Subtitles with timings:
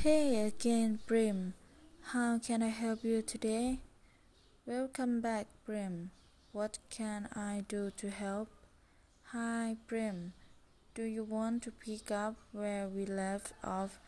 [0.00, 1.54] Hey again, Brim.
[2.00, 3.78] How can I help you today?
[4.66, 6.10] Welcome back, Brim.
[6.50, 8.48] What can I do to help?
[9.26, 10.32] Hi, Brim.
[10.96, 14.00] Do you want to pick up where we left off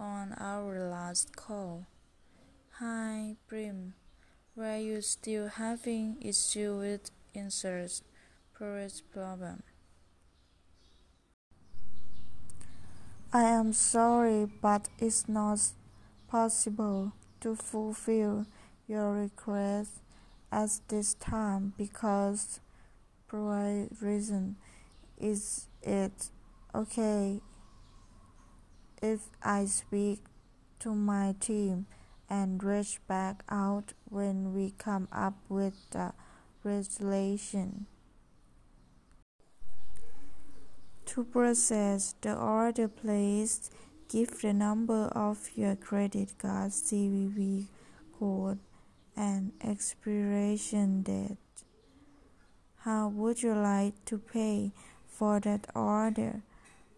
[0.00, 1.86] on our last call?
[2.78, 3.94] Hi, Brim.
[4.56, 8.02] Were you still having issue with inserts?
[9.12, 9.62] problem?
[13.30, 15.60] I am sorry, but it's not
[16.28, 18.46] possible to fulfill
[18.86, 20.00] your request
[20.50, 22.60] at this time because
[23.26, 24.56] for reason
[25.20, 26.30] is it
[26.74, 27.42] okay
[29.02, 30.24] if I speak
[30.78, 31.84] to my team
[32.30, 36.14] and reach back out when we come up with the
[36.64, 37.88] resolution?
[41.14, 43.70] To process the order please
[44.10, 47.64] give the number of your credit card CVV
[48.18, 48.58] code
[49.16, 51.38] and expiration date.
[52.80, 54.72] How would you like to pay
[55.08, 56.42] for that order?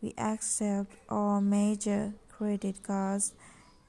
[0.03, 3.33] We accept all major credit cards,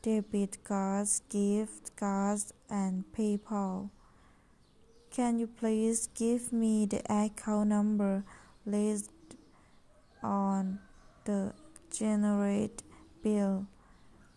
[0.03, 3.89] debit cards, gift cards, and PayPal.
[5.09, 8.23] Can you please give me the account number
[8.67, 9.09] listed
[10.23, 10.79] on
[11.25, 11.53] the
[11.91, 12.83] generate
[13.23, 13.67] bill.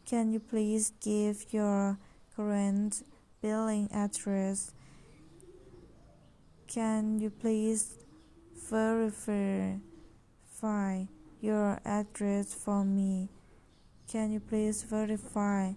[0.07, 1.99] Can you please give your
[2.37, 3.03] current
[3.41, 4.73] billing address?
[6.67, 7.99] Can you please
[8.71, 9.75] verify
[11.41, 13.29] your address for me?
[14.09, 15.73] Can you please verify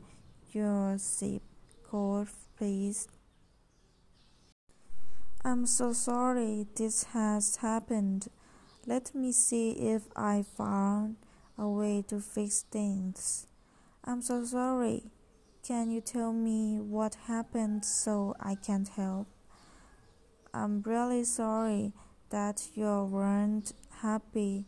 [0.52, 1.42] your zip
[1.90, 3.08] code, please?
[5.44, 8.28] I'm so sorry this has happened.
[8.88, 11.18] Let me see if I found
[11.58, 13.46] a way to fix things.
[14.06, 15.12] I'm so sorry.
[15.62, 19.28] Can you tell me what happened so I can help?
[20.54, 21.92] I'm really sorry
[22.30, 24.67] that you weren't happy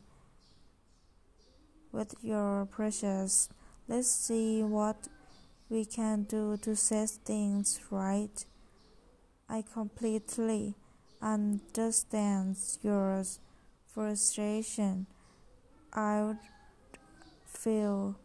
[1.93, 3.47] with your precious.
[3.87, 5.07] Let's see what
[5.69, 8.43] we can do to set things right.
[9.47, 10.75] I completely
[11.21, 13.39] understand yours
[13.93, 15.07] frustration,
[15.93, 16.37] I would
[17.45, 18.15] feel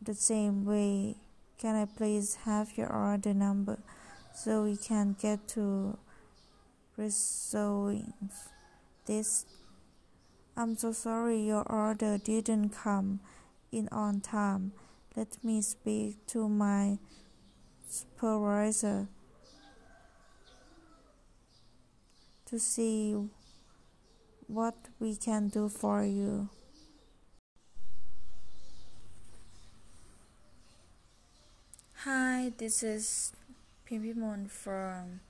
[0.00, 1.16] the same way.
[1.58, 3.78] Can I please have your order number
[4.34, 5.98] so we can get to
[6.96, 8.12] resolving
[9.06, 9.46] this?
[10.56, 13.20] I'm so sorry your order didn't come
[13.72, 14.72] in on time.
[15.16, 16.98] Let me speak to my
[17.88, 19.08] supervisor.
[22.50, 23.14] To see
[24.48, 26.48] what we can do for you.
[31.98, 33.32] Hi, this is
[33.88, 35.20] Pimpimon from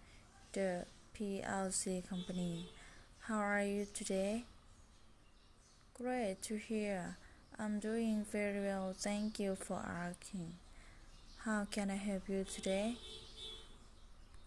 [0.55, 2.71] the PLC company.
[3.19, 4.45] How are you today?
[5.93, 7.19] Great to hear.
[7.59, 8.95] I'm doing very well.
[8.97, 10.55] Thank you for asking.
[11.45, 12.97] How can I help you today?